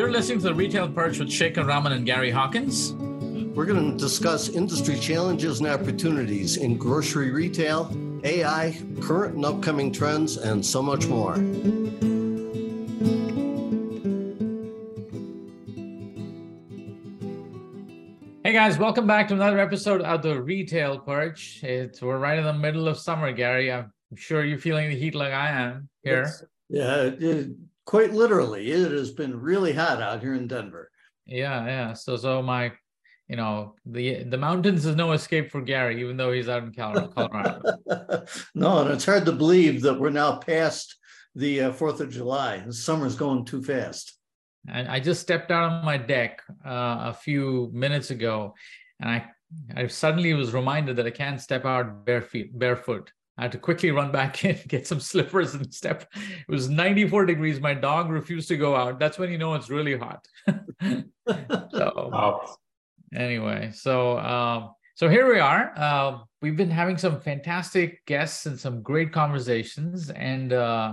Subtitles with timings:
[0.00, 2.94] You're listening to the Retail Perch with Shekhar Raman and Gary Hawkins.
[3.54, 7.94] We're going to discuss industry challenges and opportunities in grocery retail,
[8.24, 11.34] AI, current and upcoming trends, and so much more.
[18.42, 21.62] Hey guys, welcome back to another episode of the Retail Perch.
[21.62, 23.70] It's we're right in the middle of summer, Gary.
[23.70, 26.22] I'm sure you're feeling the heat like I am here.
[26.22, 27.50] It's, yeah, it,
[27.90, 30.92] quite literally, it has been really hot out here in Denver.
[31.26, 31.92] Yeah, yeah.
[31.92, 32.70] So, so my,
[33.26, 36.72] you know, the the mountains is no escape for Gary, even though he's out in
[36.76, 37.60] Colorado.
[38.54, 40.96] no, and it's hard to believe that we're now past
[41.34, 42.62] the uh, Fourth of July.
[42.64, 44.16] The summer's going too fast.
[44.68, 48.54] And I just stepped out on my deck uh, a few minutes ago,
[49.00, 49.26] and I
[49.74, 53.10] I suddenly was reminded that I can't step out bare feet, barefoot.
[53.40, 56.06] I had to quickly run back in, get some slippers and step.
[56.14, 57.58] It was 94 degrees.
[57.58, 58.98] My dog refused to go out.
[59.00, 60.28] That's when you know it's really hot.
[61.72, 62.56] so wow.
[63.14, 65.72] anyway, so um, so here we are.
[65.74, 70.10] Uh, we've been having some fantastic guests and some great conversations.
[70.10, 70.92] And uh,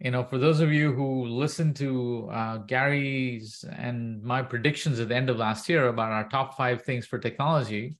[0.00, 5.08] you know, for those of you who listened to uh, Gary's and my predictions at
[5.10, 7.96] the end of last year about our top five things for technology,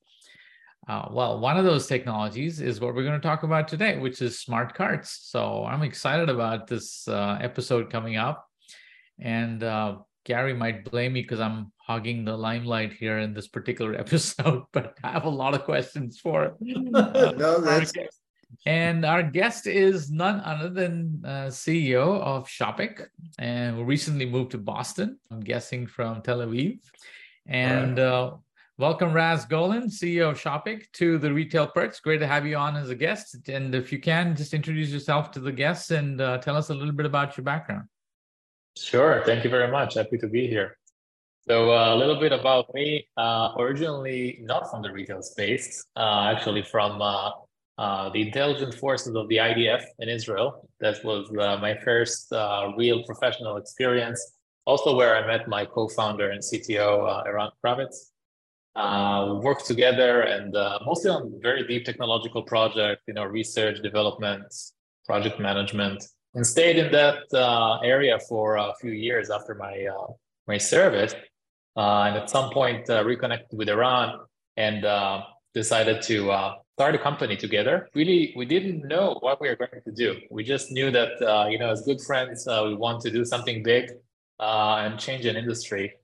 [0.89, 4.21] uh, well, one of those technologies is what we're going to talk about today, which
[4.21, 5.21] is smart carts.
[5.23, 8.49] So I'm excited about this uh, episode coming up.
[9.21, 13.95] And uh, Gary might blame me because I'm hogging the limelight here in this particular
[13.99, 17.93] episode, but I have a lot of questions for no, that's...
[18.67, 23.07] And our guest is none other than uh, CEO of Shopic,
[23.39, 25.19] and recently moved to Boston.
[25.31, 26.79] I'm guessing from Tel Aviv.
[27.47, 28.35] And uh,
[28.79, 32.03] Welcome, Raz Golan, CEO of Shopic, to the Retail Perch.
[32.03, 33.37] Great to have you on as a guest.
[33.51, 36.75] And if you can, just introduce yourself to the guests and uh, tell us a
[36.75, 37.85] little bit about your background.
[38.79, 39.23] Sure.
[39.27, 39.95] Thank you very much.
[39.95, 40.79] Happy to be here.
[41.47, 43.07] So, uh, a little bit about me.
[43.15, 47.31] Uh, originally, not from the retail space, uh, actually, from uh,
[47.77, 50.67] uh, the intelligence forces of the IDF in Israel.
[50.81, 52.33] That was my first
[52.79, 54.33] real professional experience.
[54.65, 58.12] Also, where I met my co founder and CTO, Eran Kravitz
[58.75, 64.43] uh, work together and uh, mostly on very deep technological projects, you know, research, development,
[65.05, 66.03] project management,
[66.35, 70.07] and stayed in that uh, area for a few years after my uh,
[70.47, 71.15] my service.
[71.77, 74.19] Uh, and at some point, reconnected with Eran
[74.57, 74.87] and
[75.55, 76.33] decided to
[76.75, 77.89] start a company together.
[77.95, 80.17] Really, we didn't know what we were going to do.
[80.31, 81.13] We just knew that,
[81.51, 83.91] you know, as good friends, we want to do something big
[84.39, 85.95] and change an industry.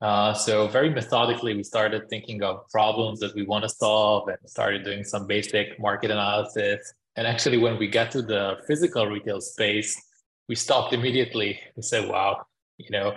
[0.00, 4.38] Uh, so very methodically, we started thinking of problems that we want to solve and
[4.44, 6.92] started doing some basic market analysis.
[7.16, 10.00] And actually, when we got to the physical retail space,
[10.48, 11.58] we stopped immediately.
[11.76, 12.44] We said, "Wow,
[12.76, 13.16] you know,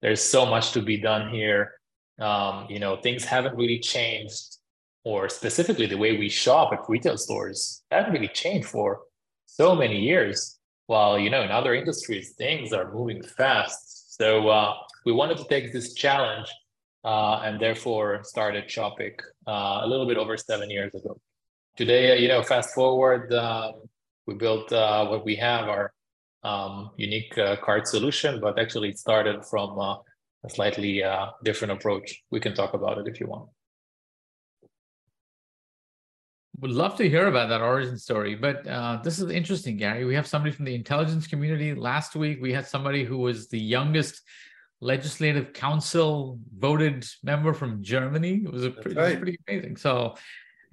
[0.00, 1.72] there's so much to be done here.
[2.18, 4.56] Um, you know, things haven't really changed,
[5.04, 9.02] or specifically the way we shop at retail stores haven't really changed for
[9.44, 10.58] so many years.
[10.86, 14.16] While you know, in other industries, things are moving fast.
[14.16, 14.72] So." Uh,
[15.06, 16.48] we wanted to take this challenge
[17.04, 21.18] uh, and therefore started Shopic uh, a little bit over seven years ago.
[21.76, 23.74] Today, you know, fast forward, um,
[24.26, 25.92] we built uh, what we have, our
[26.42, 29.94] um, unique uh, cart solution, but actually it started from uh,
[30.44, 32.22] a slightly uh, different approach.
[32.32, 33.48] We can talk about it if you want.
[36.60, 40.04] Would love to hear about that origin story, but uh, this is interesting, Gary.
[40.04, 41.74] We have somebody from the intelligence community.
[41.74, 44.22] Last week, we had somebody who was the youngest
[44.80, 48.42] legislative council voted member from Germany.
[48.44, 49.10] It was a pretty, right.
[49.10, 49.76] was pretty amazing.
[49.76, 50.14] So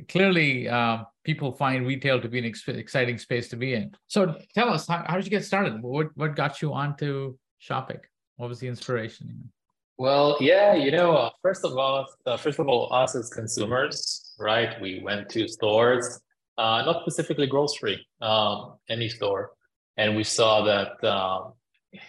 [0.10, 3.92] clearly, uh, people find retail to be an ex- exciting space to be in.
[4.08, 5.82] So tell us, how, how, did you get started?
[5.82, 8.02] What what got you onto Shopic?
[8.38, 9.52] What was the inspiration?
[9.98, 14.34] Well, yeah, you know, uh, first of all, uh, first of all, us as consumers,
[14.40, 14.82] right?
[14.82, 16.20] We went to stores,
[16.58, 19.52] uh, not specifically grocery, um, any store,
[19.98, 21.54] and we saw that, um,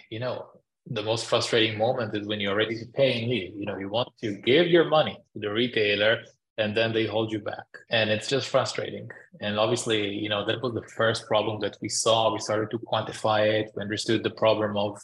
[0.09, 0.47] you know,
[0.87, 3.55] the most frustrating moment is when you're ready to pay and leave.
[3.55, 6.19] You know, you want to give your money to the retailer
[6.57, 7.65] and then they hold you back.
[7.89, 9.09] And it's just frustrating.
[9.41, 12.31] And obviously, you know, that was the first problem that we saw.
[12.31, 13.71] We started to quantify it.
[13.75, 15.01] We understood the problem of,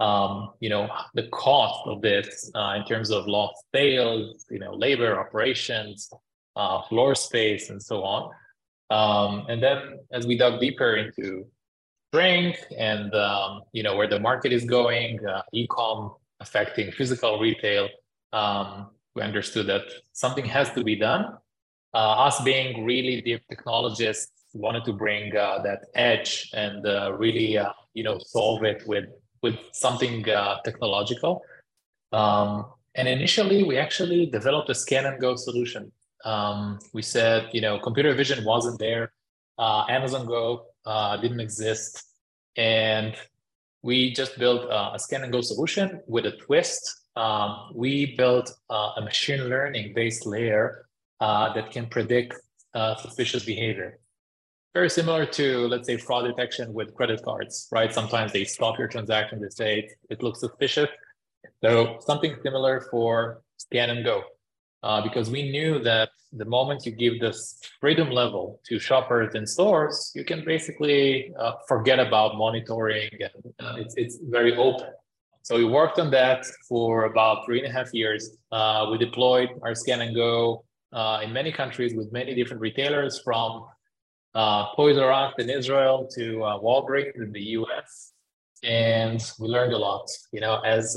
[0.00, 4.74] um, you know, the cost of this uh, in terms of lost sales, you know,
[4.74, 6.10] labor, operations,
[6.56, 8.30] uh, floor space, and so on.
[8.90, 11.46] Um, and then as we dug deeper into
[12.12, 17.88] shrink and um, you know where the market is going, uh, e-com affecting physical retail.
[18.32, 21.36] Um, we understood that something has to be done.
[21.92, 27.58] Uh, us being really deep technologists wanted to bring uh, that edge and uh, really
[27.58, 29.06] uh, you know solve it with
[29.42, 31.42] with something uh, technological.
[32.12, 32.66] Um,
[32.96, 35.92] and initially, we actually developed a scan and go solution.
[36.24, 39.12] Um, we said, you know, computer vision wasn't there.
[39.58, 42.04] Amazon Go uh, didn't exist.
[42.56, 43.14] And
[43.82, 47.04] we just built uh, a scan and go solution with a twist.
[47.16, 50.86] Um, we built uh, a machine learning based layer
[51.20, 52.34] uh, that can predict
[52.74, 53.98] uh, suspicious behavior.
[54.74, 57.92] Very similar to, let's say, fraud detection with credit cards, right?
[57.92, 60.88] Sometimes they stop your transaction, they say it looks suspicious.
[61.62, 64.22] So something similar for scan and go,
[64.82, 69.46] uh, because we knew that the moment you give this freedom level to shoppers in
[69.46, 74.88] stores, you can basically uh, forget about monitoring and uh, it's, it's very open.
[75.42, 78.36] So we worked on that for about three and a half years.
[78.52, 83.20] Uh, we deployed our scan and go uh, in many countries with many different retailers
[83.20, 83.66] from
[84.34, 88.12] uh, Toys R Us in Israel to uh, Walgreens in the US.
[88.62, 90.06] And we learned a lot.
[90.30, 90.96] You know, as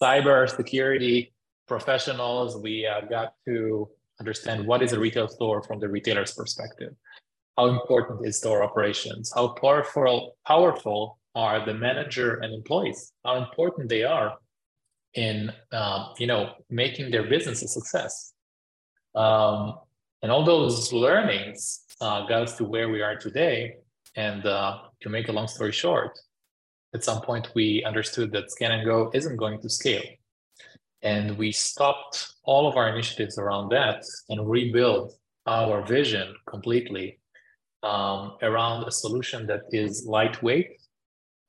[0.00, 1.33] cyber security
[1.66, 3.88] professionals, we uh, got to
[4.20, 6.94] understand what is a retail store from the retailer's perspective.
[7.56, 9.32] How important is store operations?
[9.34, 13.12] How powerful, powerful are the manager and employees?
[13.24, 14.38] How important they are
[15.14, 18.32] in, um, you know, making their business a success?
[19.14, 19.78] Um,
[20.22, 23.76] and all those learnings uh, got us to where we are today.
[24.16, 26.18] And uh, to make a long story short,
[26.94, 30.02] at some point we understood that Scan and Go isn't going to scale.
[31.04, 35.12] And we stopped all of our initiatives around that and rebuild
[35.46, 37.20] our vision completely
[37.82, 40.80] um, around a solution that is lightweight,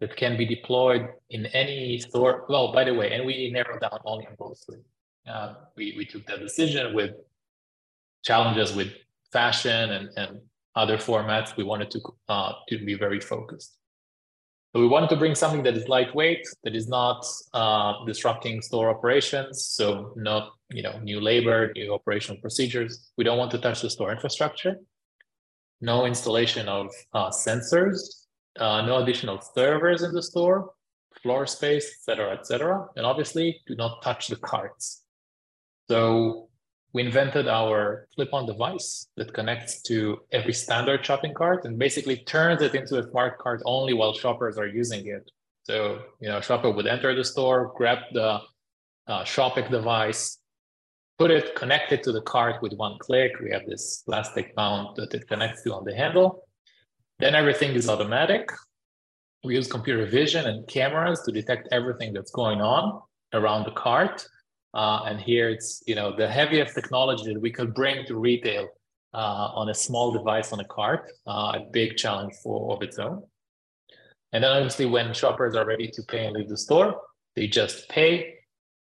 [0.02, 2.46] that can be deployed in any store.
[2.50, 4.84] Well, by the way, and we narrowed down only on grocery.
[5.25, 7.12] Uh, we, we took that decision with
[8.24, 8.92] challenges with
[9.31, 10.42] fashion and, and
[10.75, 13.78] other formats, we wanted to, uh, to be very focused.
[14.75, 18.89] So we wanted to bring something that is lightweight, that is not uh, disrupting store
[18.89, 19.66] operations.
[19.68, 23.10] So not you know new labor, new operational procedures.
[23.18, 24.75] We don't want to touch the store infrastructure.
[25.80, 28.25] No installation of uh, sensors,
[28.60, 30.72] uh, no additional servers in the store,
[31.24, 32.88] floor space, etc., etc.
[32.98, 35.06] And obviously, do not touch the carts.
[35.88, 36.50] So
[36.96, 42.62] we invented our flip-on device that connects to every standard shopping cart and basically turns
[42.62, 45.30] it into a smart cart only while shoppers are using it.
[45.64, 48.40] So, you know, shopper would enter the store, grab the
[49.08, 50.40] uh, shopping device,
[51.20, 53.34] put it, connect it to the cart with one click.
[53.44, 56.48] We have this plastic mount that it connects to on the handle.
[57.20, 58.50] Then everything is automatic.
[59.44, 63.02] We use computer vision and cameras to detect everything that's going on
[63.34, 64.26] around the cart
[64.75, 68.68] uh, and here it's you know the heaviest technology that we could bring to retail
[69.13, 73.00] uh, on a small device on a cart, uh, a big challenge for of its
[73.00, 73.24] own.
[74.33, 77.00] And then obviously when shoppers are ready to pay and leave the store,
[77.38, 78.36] they just pay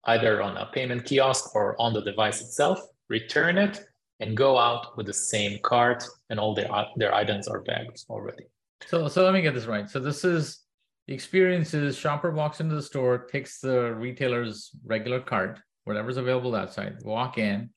[0.05, 3.81] either on a payment kiosk or on the device itself, return it,
[4.19, 8.45] and go out with the same cart, and all their their items are bagged already.
[8.85, 9.89] So so let me get this right.
[9.89, 10.59] So this is
[11.07, 15.59] the experience is shopper walks into the store, takes the retailer's regular cart,
[15.89, 17.71] whatever's available outside, walk in.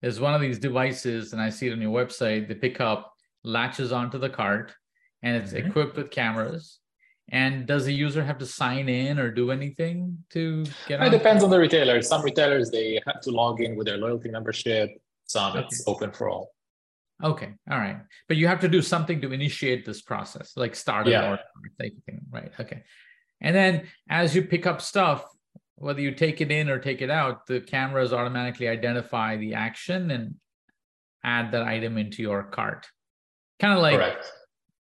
[0.00, 2.48] There's one of these devices, and I see it on your website.
[2.48, 3.12] They pick up,
[3.44, 4.72] latches onto the cart,
[5.22, 5.68] and it's mm-hmm.
[5.68, 6.78] equipped with cameras.
[7.30, 11.00] And does the user have to sign in or do anything to get?
[11.00, 12.00] It It depends on the retailer.
[12.02, 14.90] Some retailers they have to log in with their loyalty membership.
[15.26, 15.60] Some okay.
[15.60, 16.50] it's open for all.
[17.22, 17.98] Okay, all right,
[18.28, 21.30] but you have to do something to initiate this process, like start yeah.
[21.30, 21.42] order,
[21.78, 22.50] type thing, right?
[22.58, 22.82] Okay,
[23.42, 25.22] and then as you pick up stuff,
[25.80, 30.10] whether you take it in or take it out, the cameras automatically identify the action
[30.10, 30.34] and
[31.24, 32.86] add that item into your cart.
[33.58, 34.30] Kind of like Correct.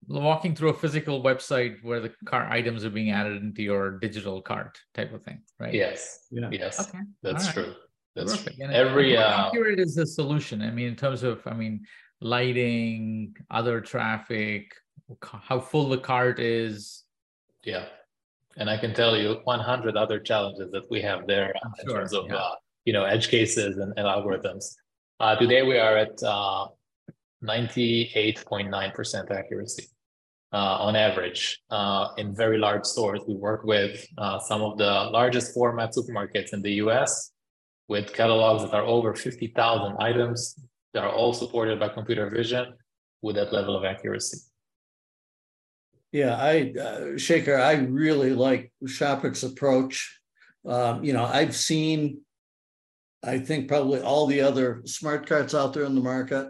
[0.08, 4.42] walking through a physical website where the cart items are being added into your digital
[4.42, 5.72] cart type of thing, right?
[5.72, 6.26] Yes.
[6.32, 6.48] Yeah.
[6.50, 6.80] Yes.
[6.80, 7.04] Okay.
[7.22, 7.54] That's right.
[7.54, 7.74] true.
[8.16, 8.56] That's Perfect.
[8.56, 8.64] true.
[8.64, 10.60] And Every how uh, accurate is the solution?
[10.60, 11.84] I mean, in terms of, I mean,
[12.20, 14.72] lighting, other traffic,
[15.22, 17.04] how full the cart is.
[17.62, 17.84] Yeah
[18.56, 22.12] and I can tell you 100 other challenges that we have there in sure, terms
[22.12, 22.36] of yeah.
[22.36, 22.54] uh,
[22.84, 24.74] you know edge cases and, and algorithms.
[25.18, 26.16] Uh, today we are at
[27.44, 29.86] 98.9% uh, accuracy
[30.52, 33.20] uh, on average uh, in very large stores.
[33.26, 34.06] We work with
[34.46, 37.32] some of the largest format supermarkets in the U.S.
[37.88, 40.58] with catalogs that are over 50,000 items
[40.94, 42.74] that are all supported by computer vision
[43.22, 44.38] with that level of accuracy.
[46.12, 50.20] Yeah, I, uh, Shekhar, I really like Shopic's approach.
[50.66, 52.20] Um, you know, I've seen,
[53.24, 56.48] I think probably all the other smart carts out there in the market,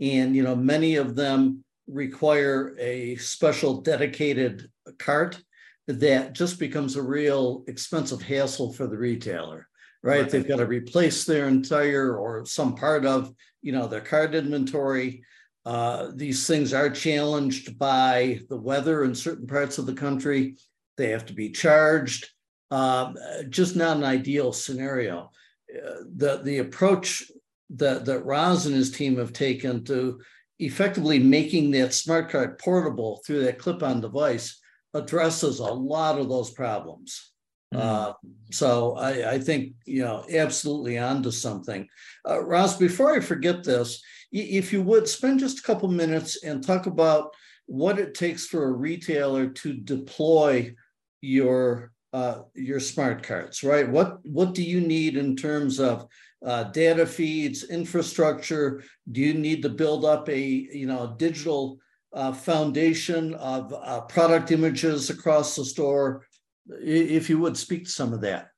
[0.00, 5.42] and you know, many of them require a special dedicated cart
[5.88, 9.66] that just becomes a real expensive hassle for the retailer.
[10.02, 10.28] right?
[10.30, 15.24] They've got to replace their entire or some part of, you know, their card inventory.
[15.66, 20.56] Uh, these things are challenged by the weather in certain parts of the country.
[20.96, 22.30] They have to be charged.
[22.70, 23.12] Uh,
[23.48, 25.30] just not an ideal scenario.
[25.70, 27.30] Uh, the the approach
[27.70, 30.20] that that Raz and his team have taken to
[30.58, 34.60] effectively making that smart cart portable through that clip-on device
[34.94, 37.32] addresses a lot of those problems.
[37.74, 37.80] Mm.
[37.80, 38.12] Uh,
[38.50, 41.88] so I, I, think you know absolutely onto something.
[42.28, 44.02] Uh, Raz, before I forget this,
[44.32, 47.34] if you would spend just a couple minutes and talk about
[47.66, 50.74] what it takes for a retailer to deploy
[51.20, 53.88] your uh, your smart carts, right?
[53.88, 56.06] What what do you need in terms of
[56.44, 58.82] uh, data feeds, infrastructure?
[59.12, 61.78] Do you need to build up a you know digital
[62.12, 66.26] uh, foundation of uh, product images across the store?
[66.68, 68.50] If you would speak to some of that.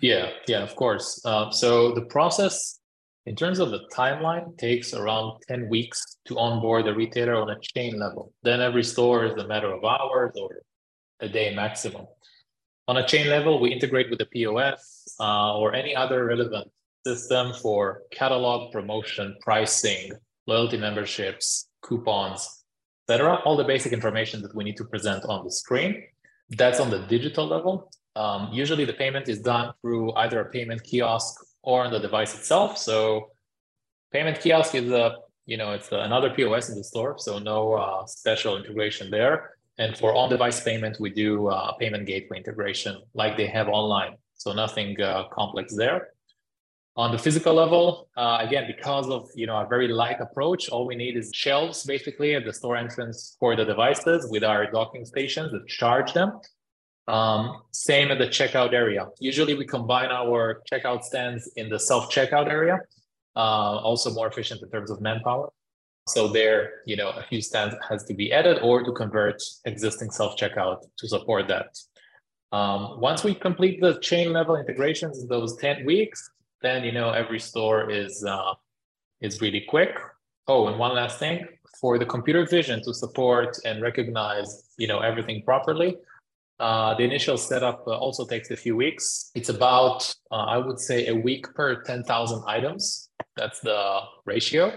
[0.00, 1.20] Yeah, yeah, of course.
[1.24, 2.77] Uh, so the process,
[3.28, 7.60] in terms of the timeline, takes around ten weeks to onboard a retailer on a
[7.60, 8.32] chain level.
[8.42, 10.62] Then every store is a matter of hours or
[11.20, 12.06] a day maximum.
[12.88, 16.70] On a chain level, we integrate with the POS uh, or any other relevant
[17.06, 20.10] system for catalog, promotion, pricing,
[20.46, 22.64] loyalty memberships, coupons,
[23.06, 23.40] etc.
[23.44, 26.02] All the basic information that we need to present on the screen.
[26.48, 27.90] That's on the digital level.
[28.16, 32.34] Um, usually the payment is done through either a payment kiosk or on the device
[32.34, 32.78] itself.
[32.78, 33.30] So
[34.12, 37.16] payment kiosk is a, you know, it's another POS in the store.
[37.18, 39.54] So no uh, special integration there.
[39.78, 44.16] And for on-device payment, we do uh, payment gateway integration like they have online.
[44.34, 46.08] So nothing uh, complex there.
[46.96, 50.84] On the physical level, uh, again, because of you know a very light approach, all
[50.84, 55.04] we need is shelves basically at the store entrance for the devices with our docking
[55.04, 56.40] stations that charge them.
[57.08, 59.08] Um, same at the checkout area.
[59.18, 62.78] Usually we combine our checkout stands in the self-checkout area,
[63.34, 65.48] uh, also more efficient in terms of manpower.
[66.06, 70.10] So there, you know, a few stands has to be added or to convert existing
[70.10, 71.78] self-checkout to support that.
[72.52, 77.10] Um, once we complete the chain level integrations in those 10 weeks, then, you know,
[77.10, 78.52] every store is, uh,
[79.22, 79.98] is really quick.
[80.46, 81.46] Oh, and one last thing,
[81.80, 85.96] for the computer vision to support and recognize, you know, everything properly,
[86.60, 89.30] uh, the initial setup uh, also takes a few weeks.
[89.34, 93.08] It's about, uh, I would say, a week per 10,000 items.
[93.36, 94.72] That's the ratio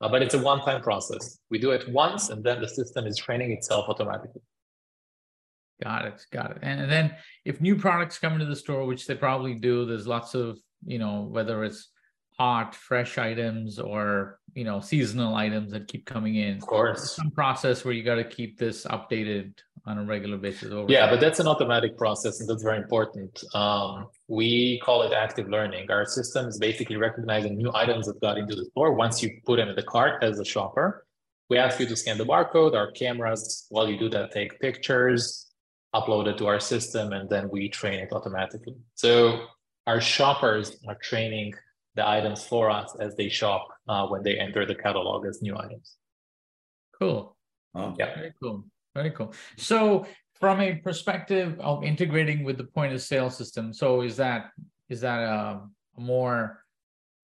[0.00, 1.38] uh, but it's a one-time process.
[1.50, 4.40] We do it once, and then the system is training itself automatically.
[5.82, 6.58] Got it, got it.
[6.62, 10.34] And then if new products come into the store, which they probably do, there's lots
[10.34, 11.88] of you know whether it's
[12.38, 16.56] hot, fresh items or you know seasonal items that keep coming in.
[16.56, 20.72] Of course, some process where you got to keep this updated on a regular basis.
[20.72, 23.42] Over yeah, but that's an automatic process, and that's very important.
[23.54, 25.90] Um, we call it active learning.
[25.90, 29.56] Our system is basically recognizing new items that got into the store once you put
[29.56, 31.06] them in the cart as a shopper.
[31.48, 32.74] We ask you to scan the barcode.
[32.74, 35.50] Our cameras, while you do that, take pictures,
[35.94, 38.76] upload it to our system, and then we train it automatically.
[38.94, 39.46] So
[39.86, 41.54] our shoppers are training
[41.96, 45.56] the items for us as they shop uh, when they enter the catalog as new
[45.56, 45.96] items.
[47.00, 47.36] Cool.
[47.74, 47.96] Oh.
[47.98, 48.14] Yeah.
[48.14, 48.64] Very cool.
[48.94, 49.32] Very cool.
[49.56, 54.50] So from a perspective of integrating with the point of sale system, so is that
[54.88, 55.60] is that a,
[55.96, 56.64] a more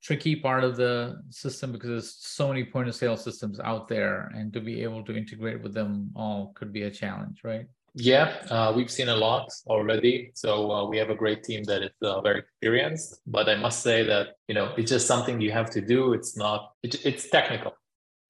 [0.02, 4.30] tricky part of the system because there's so many point of sale systems out there
[4.36, 7.66] and to be able to integrate with them all could be a challenge, right?
[7.98, 10.30] Yeah, uh, we've seen a lot already.
[10.34, 13.22] So uh, we have a great team that is uh, very experienced.
[13.26, 16.12] But I must say that you know it's just something you have to do.
[16.12, 16.74] It's not.
[16.82, 17.72] It, it's technical.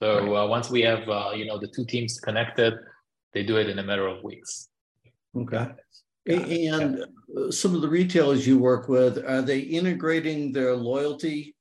[0.00, 0.44] So right.
[0.44, 2.74] Uh, once we have uh, you know the two teams connected,
[3.36, 4.70] they do it in a matter of weeks.
[5.36, 5.68] Okay.
[6.26, 7.04] And
[7.36, 11.54] uh, some of the retailers you work with, are they integrating their loyalty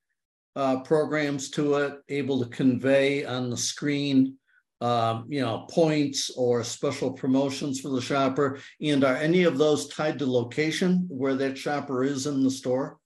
[0.55, 4.37] uh, programs to it, able to convey on the screen,
[4.79, 8.57] um, you know, points or special promotions for the shopper?
[8.81, 12.99] And are any of those tied to location where that shopper is in the store?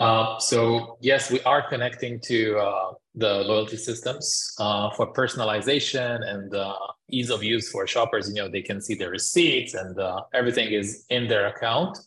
[0.00, 6.54] Uh, so yes, we are connecting to uh, the loyalty systems uh, for personalization and
[6.54, 6.74] uh,
[7.10, 8.26] ease of use for shoppers.
[8.28, 11.98] You know, they can see their receipts and uh, everything is in their account.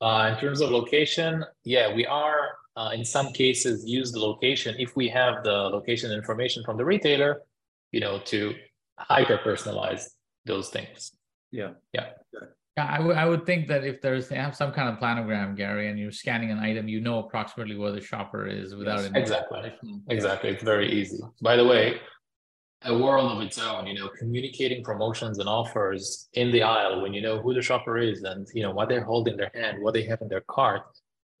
[0.00, 2.50] Uh, in terms of location, yeah, we are
[2.92, 7.40] in some cases use the location if we have the location information from the retailer,
[7.90, 8.54] you know, to
[8.98, 10.04] hyper personalize
[10.44, 11.12] those things.
[11.50, 11.70] Yeah.
[11.92, 12.10] Yeah.
[12.76, 15.56] Yeah, I, w- I would think that if there's they have some kind of planogram,
[15.56, 19.10] Gary, and you're scanning an item, you know approximately where the shopper is without yes,
[19.14, 19.72] exactly.
[20.08, 21.18] Exactly, it's very easy.
[21.40, 22.00] By the way,
[22.82, 23.86] a world of its own.
[23.86, 27.96] You know, communicating promotions and offers in the aisle when you know who the shopper
[27.96, 30.44] is and you know what they're holding in their hand, what they have in their
[30.48, 30.82] cart.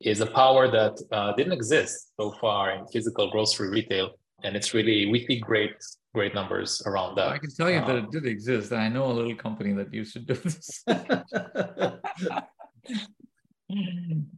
[0.00, 4.10] is a power that uh, didn't exist so far in physical grocery retail,
[4.42, 5.74] and it's really we see great
[6.14, 7.28] great numbers around that.
[7.28, 8.72] I can tell you um, that it did exist.
[8.72, 10.84] I know a little company that used to do this.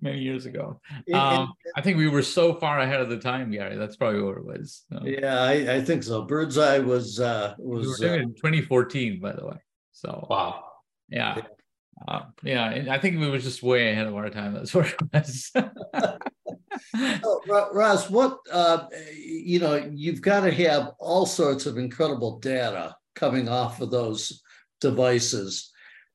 [0.01, 0.81] many years ago.
[1.13, 3.77] Um, I think we were so far ahead of the time, Gary.
[3.77, 4.85] That's probably what it was.
[4.91, 5.01] So.
[5.05, 6.27] Yeah, I, I, think so.
[6.27, 9.57] Birdzi was uh, was we were doing uh, in 2014, by the way.
[9.93, 10.65] So wow,
[11.09, 11.43] yeah, yeah.
[12.07, 14.55] Uh, yeah I think we were just way ahead of our time.
[14.55, 15.53] That's what it was.
[17.73, 23.49] Raz, what uh, you know, you've got to have all sorts of incredible data coming
[23.49, 24.43] off of those
[24.81, 25.71] devices.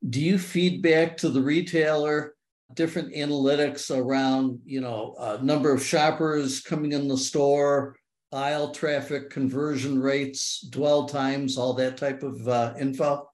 [0.08, 2.34] Do you feed back to the retailer?
[2.75, 7.96] different analytics around, you know, uh, number of shoppers coming in the store,
[8.32, 13.30] aisle traffic, conversion rates, dwell times, all that type of uh, info?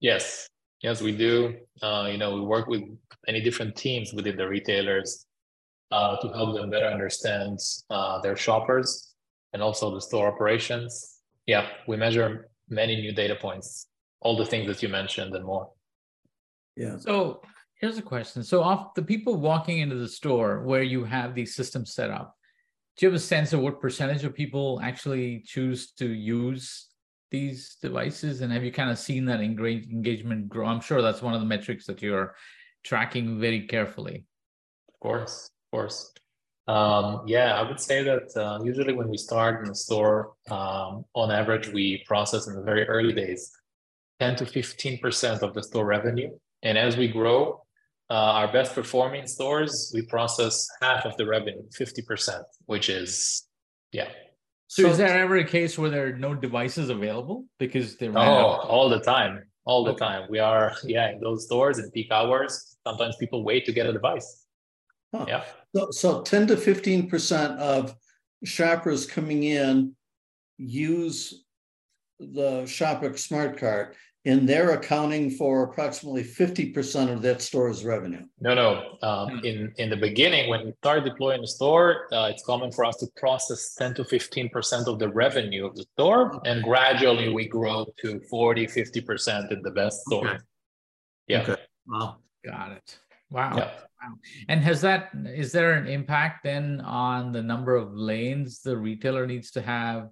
[0.00, 0.48] Yes,
[0.82, 1.56] yes, we do.
[1.82, 2.82] Uh, you know, we work with
[3.26, 5.26] many different teams within the retailers
[5.90, 7.58] uh, to help them better understand
[7.90, 9.14] uh, their shoppers
[9.52, 11.20] and also the store operations.
[11.46, 13.88] Yeah, we measure many new data points,
[14.20, 15.70] all the things that you mentioned and more.
[16.76, 16.98] Yeah.
[16.98, 17.40] So
[17.80, 18.42] Here's a question.
[18.42, 22.34] So, off the people walking into the store where you have these systems set up,
[22.96, 26.88] do you have a sense of what percentage of people actually choose to use
[27.30, 28.40] these devices?
[28.40, 30.66] And have you kind of seen that engagement grow?
[30.66, 32.34] I'm sure that's one of the metrics that you're
[32.82, 34.26] tracking very carefully.
[34.88, 36.12] Of course, of course.
[36.66, 41.04] Um, yeah, I would say that uh, usually when we start in the store, um,
[41.14, 43.50] on average, we process in the very early days
[44.20, 46.30] 10 to 15% of the store revenue.
[46.62, 47.62] And as we grow,
[48.10, 53.46] uh, our best performing stores, we process half of the revenue, 50%, which is,
[53.92, 54.08] yeah.
[54.66, 58.16] So, so is there ever a case where there are no devices available because they're
[58.16, 60.04] oh all the time, all the okay.
[60.04, 60.26] time.
[60.28, 62.76] We are yeah in those stores in peak hours.
[62.86, 64.44] Sometimes people wait to get a device.
[65.14, 65.24] Huh.
[65.28, 65.44] Yeah.
[65.74, 67.94] So, so 10 to 15 percent of
[68.44, 69.94] shoppers coming in
[70.58, 71.44] use
[72.18, 78.24] the Shopic's Smart Cart and they're accounting for approximately 50% of that store's revenue.
[78.40, 78.98] No, no.
[79.02, 79.44] Um, hmm.
[79.46, 82.96] in, in the beginning, when we start deploying the store, uh, it's common for us
[82.96, 86.40] to process 10 to 15% of the revenue of the store.
[86.44, 90.28] And gradually we grow to 40, 50% in the best store.
[90.28, 90.38] Okay.
[91.28, 91.42] Yeah.
[91.42, 91.56] Okay.
[91.86, 92.16] Wow.
[92.44, 92.98] Got it.
[93.30, 93.56] Wow.
[93.56, 93.70] Yeah.
[94.02, 94.14] Wow.
[94.48, 99.26] And has that, is there an impact then on the number of lanes the retailer
[99.26, 100.08] needs to have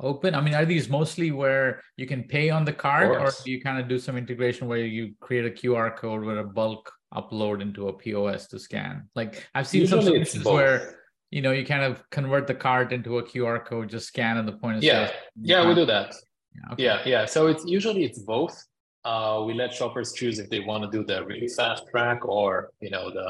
[0.00, 0.34] open?
[0.34, 3.60] I mean, are these mostly where you can pay on the card, or do you
[3.60, 7.62] kind of do some integration where you create a QR code with a bulk upload
[7.62, 9.08] into a POS to scan?
[9.14, 12.92] Like I've seen Usually some solutions where you know you kind of convert the card
[12.92, 15.06] into a QR code, just scan in the point of yeah.
[15.06, 15.16] sale.
[15.40, 16.14] Yeah, we do that.
[16.54, 16.84] Yeah, okay.
[16.84, 17.24] yeah, yeah.
[17.24, 18.62] So it's usually it's both.
[19.10, 22.48] Uh, we let shoppers choose if they want to do the really fast track or
[22.84, 23.28] you know the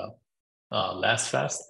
[0.76, 1.60] uh, less fast.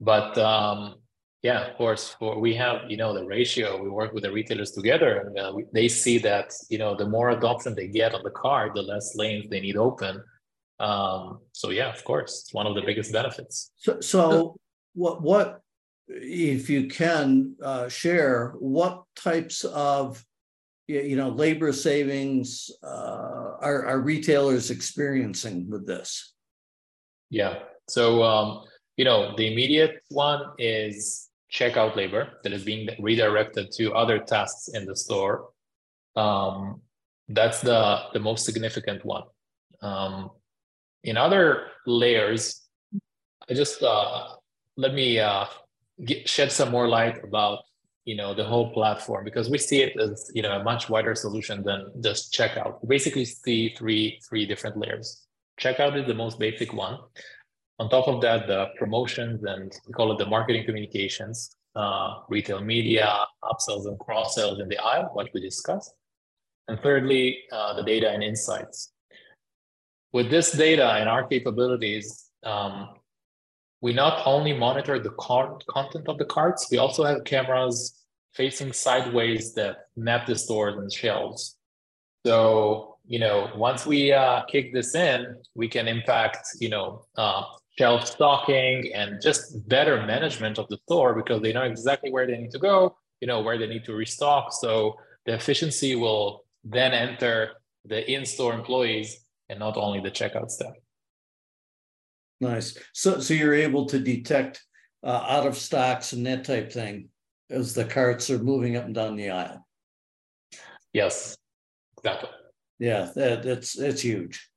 [0.00, 0.96] But um,
[1.44, 2.16] yeah, of course.
[2.18, 3.66] For we have, you know, the ratio.
[3.82, 7.08] We work with the retailers together, and uh, we, they see that, you know, the
[7.16, 10.22] more adoption they get on the card, the less lanes they need open.
[10.80, 13.70] Um, so yeah, of course, it's one of the biggest benefits.
[13.76, 14.56] So, so
[14.94, 15.60] what what
[16.08, 20.24] if you can uh, share what types of
[20.86, 26.34] you know labor savings uh, are, are retailers experiencing with this?
[27.30, 27.60] Yeah.
[27.88, 28.64] So um,
[28.96, 34.68] you know, the immediate one is checkout labor that is being redirected to other tasks
[34.68, 35.50] in the store.
[36.16, 36.80] Um,
[37.28, 39.24] that's the, the most significant one.
[39.82, 40.30] Um,
[41.02, 42.62] in other layers,
[43.48, 44.28] I just uh,
[44.76, 45.46] let me uh,
[46.04, 47.60] get, shed some more light about
[48.04, 51.14] you know the whole platform because we see it as you know a much wider
[51.14, 52.78] solution than just checkout.
[52.82, 55.26] We basically see three three different layers.
[55.60, 56.98] Checkout is the most basic one.
[57.78, 62.60] On top of that, the promotions and we call it the marketing communications, uh, retail
[62.60, 65.92] media, upsells and cross sells in the aisle, what we discussed.
[66.68, 68.92] And thirdly, uh, the data and insights.
[70.12, 72.90] With this data and our capabilities, um,
[73.84, 77.76] we not only monitor the content of the carts, we also have cameras
[78.32, 81.58] facing sideways that map the stores and shelves.
[82.24, 87.42] So, you know, once we uh, kick this in, we can impact, you know, uh,
[87.78, 92.38] shelf stocking and just better management of the store because they know exactly where they
[92.38, 94.54] need to go, you know, where they need to restock.
[94.54, 97.50] So the efficiency will then enter
[97.84, 100.72] the in-store employees and not only the checkout staff.
[102.40, 102.78] Nice.
[102.92, 104.62] So so you're able to detect
[105.02, 107.08] uh, out of stocks and that type thing
[107.50, 109.66] as the carts are moving up and down the aisle.
[110.92, 111.36] Yes,
[111.98, 112.30] exactly.
[112.78, 114.48] Yeah, that, that's that's huge.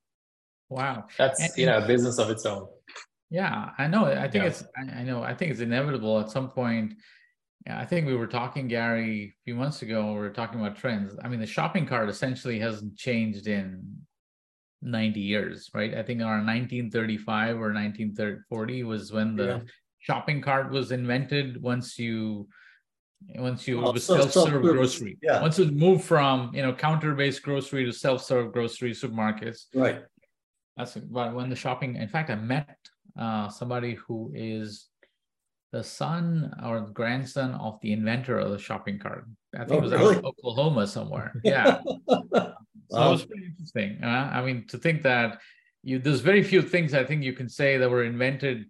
[0.70, 1.06] Wow.
[1.18, 2.68] That's and, you know a business of its own.
[3.30, 4.06] Yeah, I know.
[4.06, 4.50] I think Yeah.
[4.50, 4.64] it's.
[4.78, 5.22] I, I know.
[5.22, 6.94] I think it's inevitable at some point.
[7.66, 10.14] Yeah, I think we were talking, Gary, a few months ago.
[10.14, 11.18] We were talking about trends.
[11.22, 13.84] I mean, the shopping cart essentially hasn't changed in
[14.82, 15.94] 90 years, right?
[15.96, 19.60] I think around 1935 or 1940 was when the Yeah.
[20.00, 21.62] shopping cart was invented.
[21.62, 22.48] Once you,
[23.36, 25.18] once you was self-serve grocery.
[25.22, 25.42] yeah.
[25.42, 30.04] Once it moved from you know counter-based grocery to self-serve grocery supermarkets, Right.
[30.78, 31.96] that's but when the shopping.
[31.96, 32.78] In fact, I met
[33.18, 34.88] uh, somebody who is
[35.74, 39.26] the son or grandson of the inventor of the shopping cart.
[39.56, 41.34] I think Oh, it was out of Oklahoma somewhere.
[41.44, 41.82] Yeah,
[42.90, 44.00] so it was pretty interesting.
[44.04, 45.40] Uh, I mean, to think that
[45.84, 48.66] you there's very few things I think you can say that were invented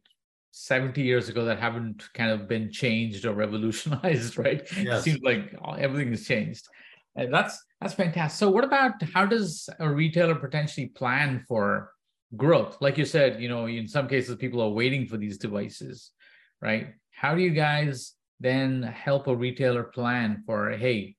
[0.51, 4.61] 70 years ago that haven't kind of been changed or revolutionized, right?
[4.75, 6.67] It seems like everything has changed.
[7.15, 8.37] And that's that's fantastic.
[8.37, 11.91] So what about how does a retailer potentially plan for
[12.35, 12.77] growth?
[12.81, 16.11] Like you said, you know, in some cases people are waiting for these devices,
[16.61, 16.93] right?
[17.11, 21.15] How do you guys then help a retailer plan for hey,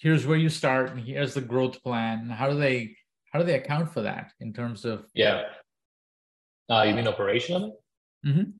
[0.00, 2.28] here's where you start and here's the growth plan.
[2.28, 2.96] How do they
[3.32, 5.44] how do they account for that in terms of Yeah.
[6.68, 7.72] Uh, you mean operationally?
[8.26, 8.54] Mhm.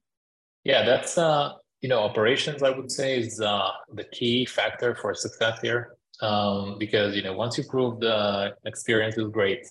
[0.65, 2.63] Yeah, that's uh, you know, operations.
[2.63, 7.33] I would say is uh, the key factor for success here, um, because you know,
[7.33, 9.67] once you prove the experience is great,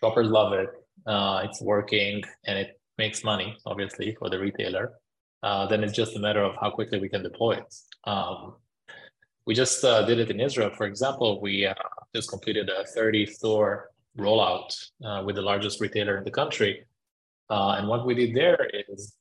[0.00, 0.70] shoppers love it,
[1.06, 4.92] uh, it's working, and it makes money, obviously, for the retailer.
[5.42, 7.74] Uh, then it's just a matter of how quickly we can deploy it.
[8.04, 8.56] Um,
[9.46, 11.40] we just uh, did it in Israel, for example.
[11.40, 11.74] We uh,
[12.14, 14.74] just completed a 30 store rollout
[15.04, 16.84] uh, with the largest retailer in the country.
[17.48, 19.14] Uh, and what we did there is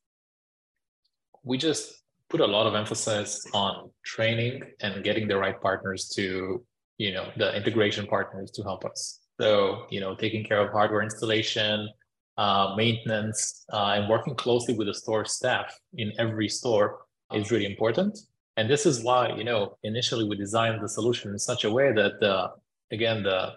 [1.44, 6.64] we just put a lot of emphasis on training and getting the right partners to,
[6.98, 9.20] you know, the integration partners to help us.
[9.40, 11.90] So, you know, taking care of hardware installation,
[12.38, 17.00] uh, maintenance, uh, and working closely with the store staff in every store
[17.34, 18.18] is really important.
[18.60, 21.94] And this is why, you know, initially we designed the solution in such a way
[21.94, 22.50] that, uh,
[22.92, 23.54] again, the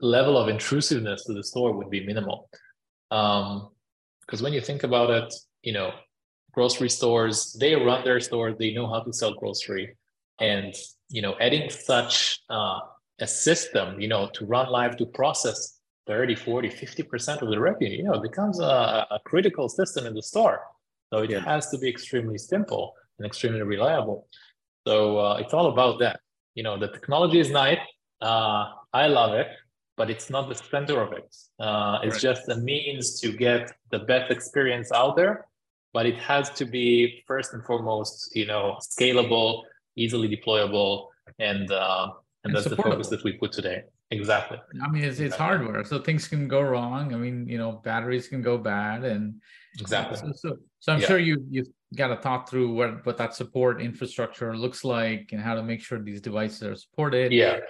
[0.00, 2.50] level of intrusiveness to the store would be minimal.
[3.12, 3.68] Um,
[4.22, 5.92] because when you think about it, you know,
[6.50, 9.96] grocery stores, they run their store, they know how to sell grocery.
[10.40, 10.74] And,
[11.08, 12.80] you know, adding such uh,
[13.20, 15.78] a system, you know, to run live to process
[16.08, 20.22] 30, 40, 50% of the revenue, you know, becomes a, a critical system in the
[20.22, 20.58] store.
[21.10, 21.44] So it Yeah.
[21.52, 24.26] has to be extremely simple and extremely reliable.
[24.86, 26.20] So uh, it's all about that.
[26.54, 27.78] You know, the technology is nice.
[28.20, 29.48] Uh, I love it,
[29.96, 31.34] but it's not the center of it.
[31.60, 32.22] Uh, it's Right.
[32.22, 35.46] just a means to get the best experience out there,
[35.92, 39.62] but it has to be first and foremost, you know, scalable,
[39.96, 42.08] easily deployable, and uh,
[42.44, 43.82] and And that's the focus that we put today.
[44.10, 44.58] Exactly.
[44.82, 45.44] I mean, it's, it's Exactly.
[45.44, 47.12] hardware, so things can go wrong.
[47.12, 49.42] I mean, you know, batteries can go bad, and
[49.78, 50.16] Exactly.
[50.16, 51.06] so so, so I'm Yeah.
[51.06, 51.62] sure you you
[51.96, 55.80] got a thought through what what that support infrastructure looks like and how to make
[55.80, 57.32] sure these devices are supported.
[57.32, 57.60] Yeah.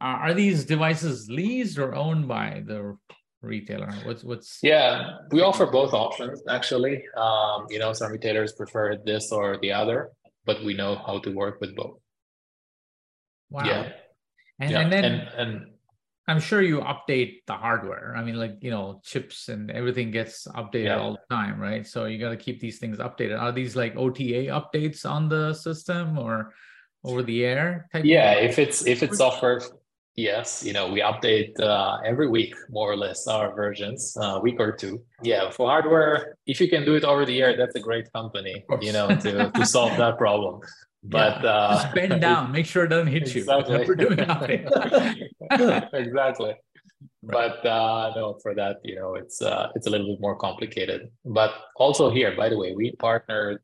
[0.00, 2.96] Are, are these devices leased or owned by the
[3.40, 3.92] retailer?
[4.04, 7.02] What's what's Yeah, we offer both options actually.
[7.16, 10.10] Um, you know, some retailers prefer this or the other,
[10.44, 11.98] but we know how to work with both.
[13.50, 13.64] wow?
[13.64, 13.92] Yeah.
[14.60, 14.80] And, yeah.
[14.80, 15.66] and then and, and
[16.28, 18.14] I'm sure you update the hardware.
[18.16, 21.00] I mean, like, you know, chips and everything gets updated Yeah.
[21.00, 21.86] all the time, right?
[21.86, 23.40] So you got to keep these things updated.
[23.40, 26.52] Are these like OTA updates on the system or
[27.02, 28.02] over the air type?
[28.02, 29.62] of- yeah, if it's if it's software,
[30.16, 34.40] yes, you know, we update uh, every week more or less our versions, a uh,
[34.40, 35.00] week or two.
[35.22, 38.64] Yeah, for hardware, if you can do it over the air, that's a great company,
[38.82, 40.60] you know, to to solve that problem.
[41.04, 41.50] But Yeah.
[41.50, 43.40] uh, Just bend down, make sure it doesn't hit you.
[43.48, 43.84] Exactly.
[43.86, 44.66] We're doing nothing.
[45.92, 46.54] exactly.
[47.22, 51.10] But uh, no, for that, you know, it's uh, it's a little bit more complicated.
[51.24, 53.60] But also here, by the way, we partnered,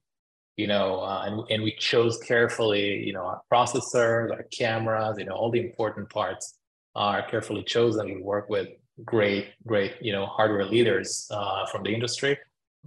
[0.56, 5.24] you know, uh, and and we chose carefully, you know, our processors, our cameras, you
[5.24, 6.58] know, all the important parts
[6.94, 8.06] are carefully chosen.
[8.06, 8.68] We work with
[9.04, 12.38] great, great, you know, hardware leaders uh, from the industry.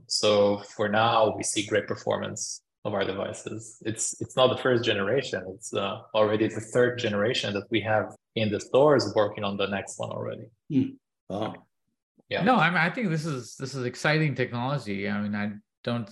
[0.08, 3.78] So for now, we see great performance of our devices.
[3.86, 5.44] It's it's not the first generation.
[5.56, 9.68] It's uh, already the third generation that we have in the stores working on the
[9.68, 10.48] next one already.
[11.30, 11.54] Oh,
[12.30, 12.44] Yeah.
[12.44, 15.10] No, I mean, I think this is this is exciting technology.
[15.10, 15.52] I mean, I
[15.84, 16.10] don't.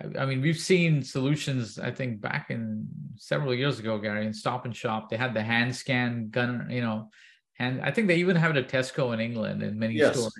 [0.00, 1.78] I, I mean, we've seen solutions.
[1.78, 5.42] I think back in several years ago, Gary, in Stop and Shop, they had the
[5.42, 6.68] hand scan gun.
[6.70, 7.10] You know,
[7.58, 10.14] and I think they even have it at Tesco in England in many Yes.
[10.16, 10.32] stores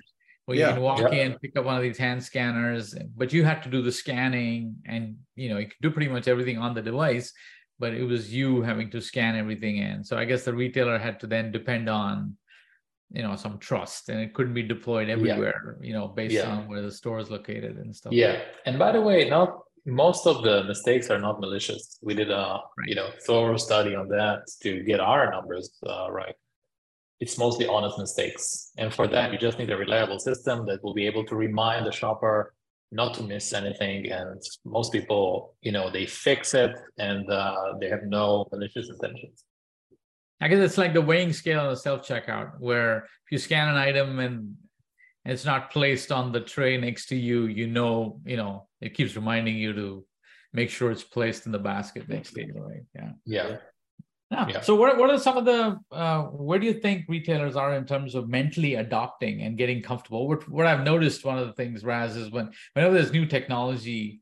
[0.45, 0.67] where Yeah.
[0.69, 1.19] you can walk Yeah.
[1.21, 4.59] in, pick up one of these hand scanners, but you had to do the scanning,
[4.85, 5.03] and
[5.35, 7.27] you know, you could do pretty much everything on the device,
[7.79, 10.03] but it was you having to scan everything in.
[10.03, 12.35] So I guess the retailer had to then depend on
[13.11, 16.51] you know some trust and it couldn't be deployed everywhere you know based Yeah.
[16.51, 18.35] on where the store is located and stuff Yeah,
[18.67, 19.49] and by the way, not
[19.85, 21.97] most of the mistakes are not malicious.
[22.07, 26.35] We did a you know thorough study on that to get our numbers uh, right.
[27.19, 28.45] It's mostly honest mistakes,
[28.77, 31.85] and for that you just need a reliable system that will be able to remind
[31.85, 32.53] the shopper
[32.91, 34.11] not to miss anything.
[34.11, 39.43] And most people, you know, they fix it and uh, they have no malicious intentions.
[40.41, 43.67] I guess it's like the weighing scale on the self checkout, where if you scan
[43.67, 44.55] an item and
[45.25, 49.15] it's not placed on the tray next to you, you know, you know, it keeps
[49.15, 50.05] reminding you to
[50.53, 52.83] make sure it's placed in the basket next to you, right?
[52.95, 53.11] Yeah.
[53.25, 53.57] Yeah.
[54.31, 54.47] Yeah.
[54.47, 54.61] Yeah.
[54.61, 57.85] So what what are some of the uh, where do you think retailers are in
[57.85, 60.27] terms of mentally adopting and getting comfortable?
[60.27, 64.21] What what I've noticed one of the things, Raz, is when whenever there's new technology,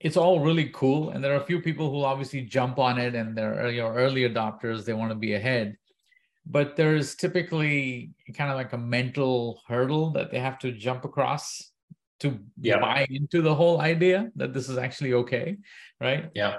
[0.00, 3.14] it's all really cool, and there are a few people who obviously jump on it,
[3.16, 4.84] and they're you know, early adopters.
[4.84, 5.76] They want to be ahead,
[6.46, 11.72] but there's typically kind of like a mental hurdle that they have to jump across
[12.20, 12.78] to Yeah.
[12.78, 15.56] buy into the whole idea that this is actually okay,
[16.00, 16.30] right?
[16.34, 16.58] Yeah.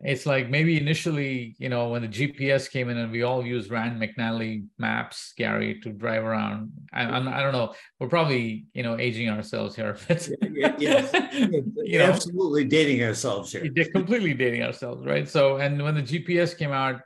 [0.00, 3.70] It's like maybe initially, you know, when the GPS came in and we all used
[3.70, 6.72] Rand McNally maps, Gary, to drive around.
[6.92, 7.74] I, I'm- I don't know.
[8.00, 9.96] We're probably, you know, aging ourselves here.
[10.08, 11.10] But, Yeah, yes.
[11.32, 13.68] you know, Absolutely dating ourselves here.
[13.74, 15.28] they're completely dating ourselves, right?
[15.28, 17.00] So, and when the GPS came out,